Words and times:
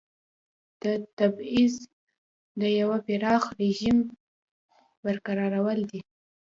د 0.81 0.83
تبعیض 1.17 1.75
د 2.61 2.63
یوه 2.79 2.97
پراخ 3.05 3.43
رژیم 3.61 3.97
برقرارول 5.03 5.79
دي. 5.91 6.01